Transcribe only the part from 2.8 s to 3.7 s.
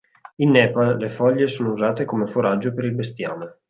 il bestiame.